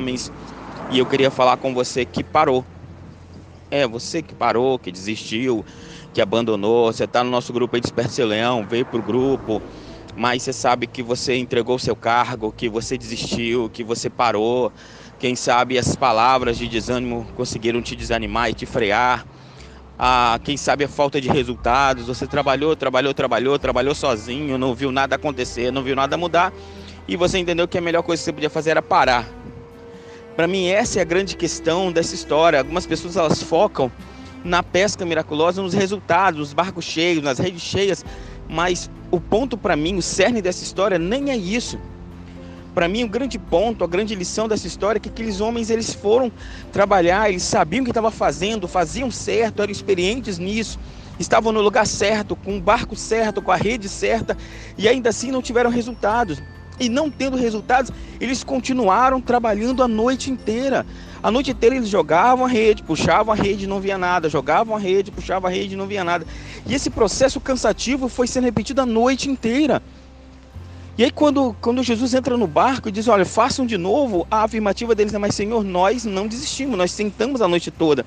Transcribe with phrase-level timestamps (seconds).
[0.00, 0.30] homens
[0.90, 2.64] e eu queria falar com você que parou.
[3.70, 5.64] É, você que parou, que desistiu,
[6.12, 6.92] que abandonou.
[6.92, 9.60] Você está no nosso grupo aí Desperce Leão, veio para o grupo,
[10.14, 14.72] mas você sabe que você entregou seu cargo, que você desistiu, que você parou.
[15.18, 19.26] Quem sabe as palavras de desânimo conseguiram te desanimar e te frear.
[19.98, 22.06] Ah, quem sabe a falta de resultados.
[22.06, 26.52] Você trabalhou, trabalhou, trabalhou, trabalhou sozinho, não viu nada acontecer, não viu nada mudar.
[27.08, 29.26] E você entendeu que a melhor coisa que você podia fazer era parar
[30.36, 32.58] para mim essa é a grande questão dessa história.
[32.58, 33.90] Algumas pessoas elas focam
[34.44, 38.04] na pesca miraculosa, nos resultados, nos barcos cheios, nas redes cheias,
[38.48, 41.78] mas o ponto para mim, o cerne dessa história nem é isso.
[42.74, 45.94] Para mim, o grande ponto, a grande lição dessa história é que aqueles homens eles
[45.94, 46.30] foram
[46.70, 50.78] trabalhar, eles sabiam o que estavam fazendo, faziam certo, eram experientes nisso,
[51.18, 54.36] estavam no lugar certo, com o barco certo, com a rede certa,
[54.76, 56.40] e ainda assim não tiveram resultados
[56.78, 57.90] e não tendo resultados,
[58.20, 60.86] eles continuaram trabalhando a noite inteira.
[61.22, 64.78] A noite inteira eles jogavam a rede, puxavam a rede, não via nada, jogavam a
[64.78, 66.26] rede, puxavam a rede, não via nada.
[66.66, 69.82] E esse processo cansativo foi sendo repetido a noite inteira.
[70.98, 74.44] E aí quando, quando Jesus entra no barco e diz, olha, façam de novo, a
[74.44, 78.04] afirmativa deles é, mas Senhor, nós não desistimos, nós sentamos a noite toda.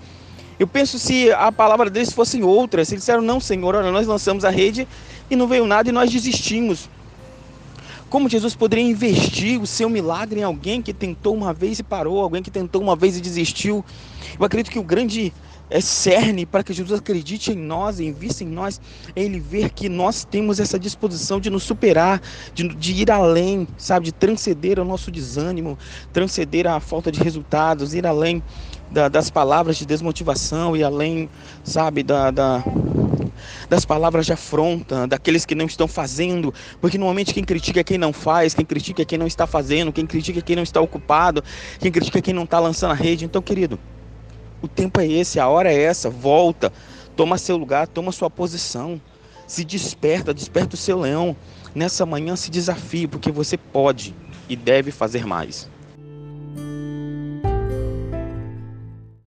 [0.57, 4.43] Eu penso se a palavra deles fossem outras, eles disseram, não Senhor, olha, nós lançamos
[4.43, 4.87] a rede
[5.29, 6.89] e não veio nada e nós desistimos.
[8.09, 12.19] Como Jesus poderia investir o seu milagre em alguém que tentou uma vez e parou,
[12.19, 13.85] alguém que tentou uma vez e desistiu?
[14.37, 15.31] Eu acredito que o grande
[15.69, 18.81] é cerne para que Jesus acredite em nós invista em nós,
[19.15, 22.19] é ele ver que nós temos essa disposição de nos superar,
[22.55, 25.77] de, de ir além, sabe, de transcender o nosso desânimo,
[26.11, 28.41] transcender a falta de resultados, ir além
[28.89, 31.29] da, das palavras de desmotivação e além,
[31.63, 32.63] sabe, da, da
[33.69, 37.97] das palavras de afronta, daqueles que não estão fazendo, porque normalmente quem critica é quem
[37.97, 40.81] não faz, quem critica é quem não está fazendo, quem critica é quem não está
[40.81, 41.43] ocupado,
[41.79, 43.25] quem critica é quem não está lançando a rede.
[43.25, 43.79] Então, querido,
[44.61, 46.73] o tempo é esse, a hora é essa, volta,
[47.15, 48.99] toma seu lugar, toma sua posição,
[49.45, 51.35] se desperta, desperta o seu leão.
[51.75, 54.15] Nessa manhã se desafie, porque você pode
[54.49, 55.69] e deve fazer mais.